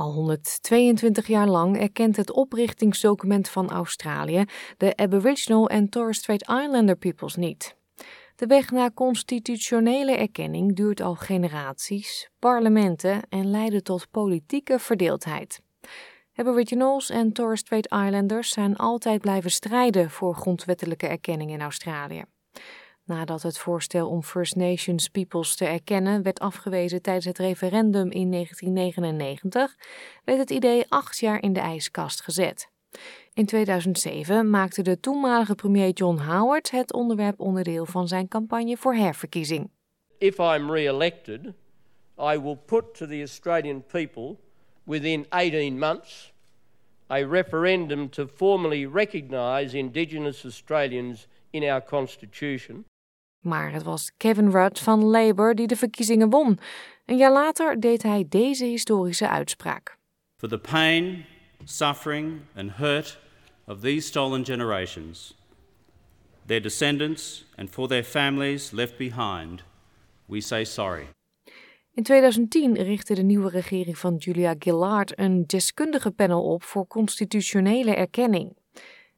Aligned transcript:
Al 0.00 0.12
122 0.12 1.26
jaar 1.26 1.48
lang 1.48 1.80
erkent 1.80 2.16
het 2.16 2.32
oprichtingsdocument 2.32 3.48
van 3.48 3.70
Australië 3.70 4.44
de 4.76 4.96
Aboriginal 4.96 5.68
en 5.68 5.88
Torres 5.88 6.18
Strait 6.18 6.42
Islander 6.42 6.96
peoples 6.96 7.34
niet. 7.34 7.76
De 8.36 8.46
weg 8.46 8.70
naar 8.70 8.94
constitutionele 8.94 10.12
erkenning 10.12 10.76
duurt 10.76 11.00
al 11.00 11.14
generaties, 11.14 12.30
parlementen 12.38 13.22
en 13.28 13.50
leidde 13.50 13.82
tot 13.82 14.10
politieke 14.10 14.78
verdeeldheid. 14.78 15.60
Aboriginals 16.34 17.10
en 17.10 17.32
Torres 17.32 17.60
Strait 17.60 17.86
Islanders 17.86 18.50
zijn 18.50 18.76
altijd 18.76 19.20
blijven 19.20 19.50
strijden 19.50 20.10
voor 20.10 20.34
grondwettelijke 20.34 21.06
erkenning 21.06 21.50
in 21.50 21.60
Australië. 21.60 22.24
Nadat 23.10 23.42
het 23.42 23.58
voorstel 23.58 24.08
om 24.08 24.22
First 24.22 24.56
Nations 24.56 25.08
peoples 25.08 25.56
te 25.56 25.64
erkennen 25.64 26.22
werd 26.22 26.40
afgewezen 26.40 27.02
tijdens 27.02 27.24
het 27.24 27.38
referendum 27.38 28.10
in 28.10 28.30
1999, 28.30 29.76
werd 30.24 30.38
het 30.38 30.50
idee 30.50 30.84
acht 30.88 31.18
jaar 31.18 31.42
in 31.42 31.52
de 31.52 31.60
ijskast 31.60 32.22
gezet. 32.22 32.70
In 33.34 33.46
2007 33.46 34.50
maakte 34.50 34.82
de 34.82 35.00
toenmalige 35.00 35.54
premier 35.54 35.90
John 35.90 36.18
Howard 36.18 36.70
het 36.70 36.92
onderwerp 36.92 37.40
onderdeel 37.40 37.86
van 37.86 38.08
zijn 38.08 38.28
campagne 38.28 38.76
voor 38.76 38.94
herverkiezing. 38.94 39.70
If 40.18 40.38
I'm 40.38 40.70
re-elected, 40.70 41.40
I 42.18 42.40
will 42.40 42.58
put 42.66 42.94
to 42.94 43.06
the 43.06 43.20
Australian 43.20 43.84
people 43.86 44.36
within 44.84 45.26
18 45.28 45.78
months 45.78 46.32
a 47.10 47.26
referendum 47.26 48.08
to 48.08 48.26
formally 48.26 48.86
recognise 48.86 49.78
Indigenous 49.78 50.44
Australians 50.44 51.26
in 51.52 51.64
our 51.64 51.80
constitution. 51.80 52.84
Maar 53.40 53.72
het 53.72 53.82
was 53.82 54.12
Kevin 54.16 54.50
Rudd 54.50 54.78
van 54.78 55.04
Labour 55.04 55.54
die 55.54 55.66
de 55.66 55.76
verkiezingen 55.76 56.30
won. 56.30 56.58
Een 57.06 57.16
jaar 57.16 57.32
later 57.32 57.80
deed 57.80 58.02
hij 58.02 58.26
deze 58.28 58.64
historische 58.64 59.28
uitspraak. 59.28 59.98
For 60.36 60.48
the 60.48 60.58
pain, 60.58 61.24
suffering 61.64 62.40
and 62.56 62.70
hurt 62.70 63.18
of 63.66 63.80
these 63.80 64.06
stolen 64.06 64.44
generations, 64.44 65.38
their 66.46 66.62
descendants 66.62 67.44
and 67.56 67.70
for 67.70 67.88
their 67.88 68.04
families 68.04 68.70
left 68.70 68.96
behind, 68.96 69.62
we 70.26 70.40
say 70.40 70.64
sorry. 70.64 71.08
In 71.92 72.02
2010 72.02 72.74
richtte 72.74 73.14
de 73.14 73.22
nieuwe 73.22 73.50
regering 73.50 73.98
van 73.98 74.16
Julia 74.16 74.54
Gillard 74.58 75.18
een 75.18 75.44
deskundige 75.46 76.10
panel 76.10 76.42
op 76.42 76.62
voor 76.62 76.86
constitutionele 76.86 77.94
erkenning. 77.94 78.56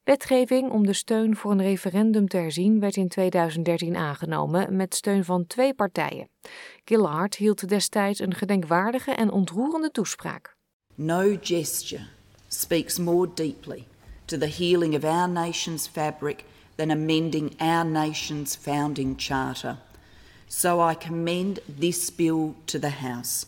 Wetgeving 0.04 0.70
om 0.70 0.86
de 0.86 0.92
steun 0.92 1.36
voor 1.36 1.50
een 1.50 1.62
referendum 1.62 2.28
te 2.28 2.36
herzien 2.36 2.80
werd 2.80 2.96
in 2.96 3.08
2013 3.08 3.96
aangenomen 3.96 4.76
met 4.76 4.94
steun 4.94 5.24
van 5.24 5.46
twee 5.46 5.74
partijen. 5.74 6.28
Gillard 6.84 7.34
hield 7.34 7.68
destijds 7.68 8.20
een 8.20 8.34
gedenkwaardige 8.34 9.10
en 9.10 9.30
ontroerende 9.30 9.90
toespraak. 9.90 10.56
No 10.94 11.36
gesture 11.40 12.06
speaks 12.48 12.98
more 12.98 13.30
deeply 13.34 13.84
to 14.24 14.38
the 14.38 14.48
healing 14.58 14.94
of 14.94 15.04
our 15.04 15.28
nation's 15.28 15.88
fabric 15.88 16.44
than 16.74 16.90
amending 16.90 17.60
our 17.60 17.86
nation's 17.86 18.56
founding 18.56 19.14
charter. 19.16 19.76
So 20.46 20.90
I 20.90 20.94
commend 21.06 21.60
this 21.78 22.14
bill 22.14 22.52
to 22.64 22.78
the 22.78 22.90
House. 22.90 23.46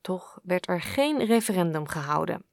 Toch 0.00 0.38
werd 0.42 0.68
er 0.68 0.80
geen 0.80 1.24
referendum 1.24 1.86
gehouden. 1.86 2.49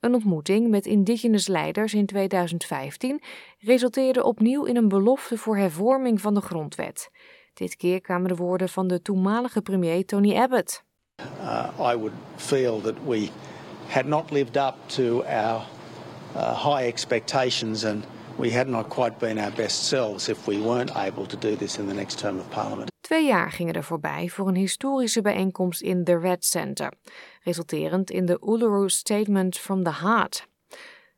Een 0.00 0.14
ontmoeting 0.14 0.68
met 0.68 0.86
indigenous 0.86 1.46
leiders 1.46 1.94
in 1.94 2.06
2015 2.06 3.22
resulteerde 3.58 4.24
opnieuw 4.24 4.64
in 4.64 4.76
een 4.76 4.88
belofte 4.88 5.38
voor 5.38 5.56
hervorming 5.56 6.20
van 6.20 6.34
de 6.34 6.40
grondwet. 6.40 7.10
Dit 7.54 7.76
keer 7.76 8.00
kwamen 8.00 8.28
de 8.28 8.34
woorden 8.34 8.68
van 8.68 8.86
de 8.86 9.02
toenmalige 9.02 9.62
premier 9.62 10.04
Tony 10.04 10.36
Abbott. 10.36 10.84
Uh, 11.40 11.92
I 11.92 11.96
would 11.96 12.12
feel 12.36 12.80
that 12.80 12.94
we 13.06 13.28
had 13.86 14.04
not 14.04 14.30
lived 14.30 14.56
up 14.56 14.74
to 14.86 15.22
our 15.22 15.66
uh, 16.36 16.74
high 16.74 16.86
expectations 16.86 17.84
and 17.84 18.04
we 18.36 18.52
had 18.52 18.66
not 18.66 18.88
quite 18.88 19.18
been 19.18 19.38
our 19.38 19.52
best 19.52 19.84
selves 19.84 20.28
if 20.28 20.46
we 20.46 20.58
weren't 20.58 20.96
able 20.96 21.26
to 21.26 21.38
do 21.38 21.56
this 21.56 21.78
in 21.78 21.86
the 21.86 21.94
next 21.94 22.18
term 22.18 22.38
of 22.38 22.50
parliament. 22.50 22.89
Twee 23.10 23.26
jaar 23.26 23.50
gingen 23.50 23.74
er 23.74 23.84
voorbij 23.84 24.28
voor 24.28 24.48
een 24.48 24.56
historische 24.56 25.22
bijeenkomst 25.22 25.80
in 25.80 26.04
The 26.04 26.18
Red 26.18 26.44
Center, 26.44 26.92
resulterend 27.42 28.10
in 28.10 28.26
de 28.26 28.40
Uluru 28.46 28.88
Statement 28.88 29.58
from 29.58 29.82
the 29.84 29.92
Heart. 29.92 30.46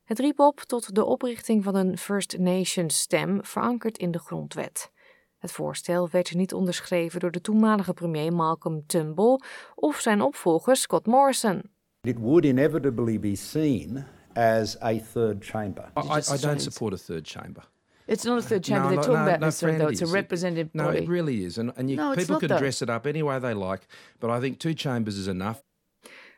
Het 0.05 0.19
riep 0.19 0.39
op 0.39 0.61
tot 0.61 0.95
de 0.95 1.05
oprichting 1.05 1.65
van 1.65 1.75
een 1.75 1.99
First 1.99 2.39
Nations 2.39 2.99
stem 2.99 3.45
verankerd 3.45 3.99
in 3.99 4.11
de 4.11 4.19
grondwet. 4.19 4.91
Het 5.39 5.53
voorstel 5.53 6.09
werd 6.11 6.35
niet 6.35 6.55
onderschreven 6.55 7.21
door 7.21 7.31
de 7.31 7.41
toenmalige 7.41 7.93
premier 7.93 8.33
Malcolm 8.33 8.87
Turnbull 8.87 9.41
of 9.75 10.01
zijn 10.01 10.21
opvolger 10.23 10.77
Scott 10.77 11.07
Morrison. 11.07 11.63
It 12.01 12.19
would 12.19 12.45
inevitably 12.45 13.21
be 13.21 13.37
seen 13.37 14.05
as 14.35 14.81
a 14.83 14.99
third 15.13 15.45
chamber. 15.45 15.91
I, 15.97 16.41
don't 16.41 16.63
support 16.63 16.93
a 16.93 17.05
third 17.07 17.29
chamber. 17.29 17.71
It's 18.07 18.25
not 18.25 18.39
a 18.39 18.43
third 18.43 18.65
chamber. 18.65 18.83
No, 18.83 18.89
They're 18.89 18.97
no, 18.97 19.03
talking 19.03 19.15
no, 19.25 19.29
about 19.29 19.41
no, 19.41 19.47
this, 19.47 19.61
friend, 19.61 19.81
though. 19.81 19.89
It's 19.89 20.01
a 20.01 20.05
is. 20.05 20.13
representative 20.13 20.69
No, 20.75 20.85
body. 20.85 20.99
it 20.99 21.09
really 21.09 21.45
is. 21.45 21.59
And, 21.59 21.73
and 21.77 21.89
you, 21.91 21.97
No, 21.97 22.15
people 22.15 22.35
not, 22.35 22.41
can 22.41 22.49
though. 22.49 22.59
dress 22.59 22.83
it 22.83 22.89
up 22.91 23.07
any 23.07 23.23
way 23.23 23.39
they 23.39 23.55
like, 23.55 23.83
but 24.21 24.31
I 24.31 24.41
think 24.41 24.59
two 24.59 24.75
chambers 24.75 25.17
is 25.17 25.27
enough. 25.29 25.63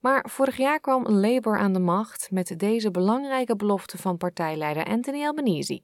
Maar 0.01 0.25
vorig 0.29 0.57
jaar 0.57 0.81
kwam 0.81 1.09
Labour 1.09 1.59
aan 1.59 1.73
de 1.73 1.79
macht 1.79 2.31
met 2.31 2.55
deze 2.59 2.91
belangrijke 2.91 3.57
belofte 3.57 3.99
van 3.99 4.17
partijleider 4.17 4.85
Anthony 4.85 5.25
Albanese. 5.25 5.81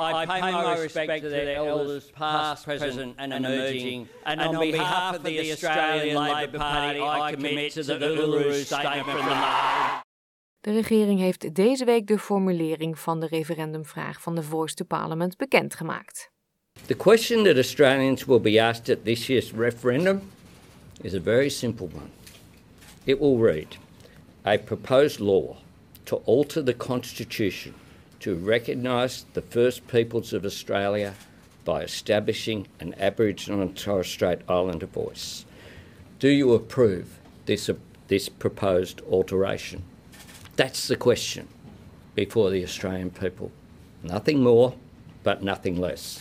I 0.00 0.26
pay 0.26 0.40
my 0.40 0.74
respect 0.80 1.22
to 1.22 1.28
their 1.28 1.56
elders, 1.56 2.10
past, 2.10 2.64
present 2.64 3.16
and 3.16 3.32
emerging, 3.32 4.06
and 4.24 4.40
on 4.40 4.58
behalf 4.70 5.16
of 5.16 5.22
the 5.24 5.50
Australian 5.50 6.16
Labor 6.16 6.58
Party, 6.58 6.98
I 7.00 7.34
commit 7.34 7.72
to 7.72 7.82
the 7.82 7.98
Uluru 7.98 8.64
Statement 8.64 9.04
from 9.04 9.24
the 9.28 9.34
Heart. 9.34 10.04
De 10.68 10.74
regering 10.74 11.20
heeft 11.20 11.54
deze 11.54 11.84
week 11.84 12.06
de 12.06 12.18
formulering 12.18 12.98
van 12.98 13.20
de 13.20 13.26
referendumvraag 13.26 14.20
van 14.22 14.34
de 14.34 14.42
Voice 14.42 14.74
to 14.74 14.84
Parliament 14.84 15.36
bekendgemaakt. 15.36 16.30
The 16.86 16.96
question 16.96 17.44
that 17.44 17.56
Australians 17.56 18.24
will 18.24 18.40
be 18.40 18.62
asked 18.62 18.96
at 18.96 19.04
this 19.04 19.26
year's 19.26 19.52
referendum 19.52 20.20
is 21.00 21.14
a 21.14 21.20
very 21.20 21.48
simple 21.48 21.88
one. 21.94 22.08
It 23.04 23.18
will 23.18 23.38
read 23.38 23.78
A 24.44 24.58
proposed 24.58 25.18
law 25.18 25.56
to 26.02 26.22
alter 26.24 26.64
the 26.64 26.76
Constitution 26.76 27.74
to 28.18 28.34
recognise 28.44 29.24
the 29.32 29.42
First 29.48 29.86
Peoples 29.86 30.32
of 30.32 30.44
Australia 30.44 31.12
by 31.64 31.82
establishing 31.82 32.66
an 32.80 32.94
Aboriginal 32.98 33.60
and 33.60 33.84
Torres 33.84 34.10
Strait 34.10 34.38
Islander 34.48 34.88
voice. 34.94 35.44
Do 36.18 36.28
you 36.28 36.54
approve 36.54 37.06
this, 37.44 37.70
this 38.06 38.28
proposed 38.28 39.00
alteration? 39.10 39.82
That's 40.58 40.86
the 40.86 40.96
question 40.96 41.46
before 42.14 42.50
the 42.50 42.62
Australian 42.62 43.10
people. 43.10 43.50
Nothing 44.00 44.42
more, 44.42 44.72
but 45.22 45.40
nothing 45.42 45.78
less. 45.78 46.20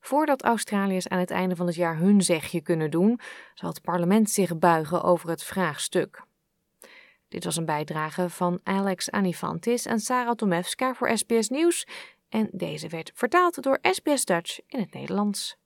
Voordat 0.00 0.42
Australiërs 0.42 1.08
aan 1.08 1.18
het 1.18 1.30
einde 1.30 1.56
van 1.56 1.66
het 1.66 1.74
jaar 1.74 1.96
hun 1.96 2.22
zegje 2.22 2.60
kunnen 2.60 2.90
doen, 2.90 3.20
zal 3.54 3.68
het 3.68 3.82
parlement 3.82 4.30
zich 4.30 4.58
buigen 4.58 5.02
over 5.02 5.28
het 5.28 5.42
vraagstuk. 5.42 6.22
Dit 7.28 7.44
was 7.44 7.56
een 7.56 7.64
bijdrage 7.64 8.30
van 8.30 8.60
Alex 8.62 9.10
Anifantis 9.10 9.86
en 9.86 10.00
Sarah 10.00 10.34
Tomewska 10.34 10.94
voor 10.94 11.18
SBS 11.18 11.48
Nieuws. 11.48 11.86
En 12.28 12.48
deze 12.52 12.88
werd 12.88 13.10
vertaald 13.14 13.62
door 13.62 13.78
SBS 13.82 14.24
Dutch 14.24 14.60
in 14.66 14.80
het 14.80 14.92
Nederlands. 14.92 15.56